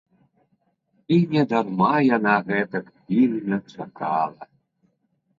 І 1.17 1.17
недарма 1.33 1.89
яна 2.17 2.33
гэтак 2.47 2.85
пільна 3.11 3.57
чакала. 3.75 4.49